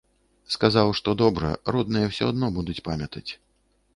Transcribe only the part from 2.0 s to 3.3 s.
ўсё адно будуць памятаць.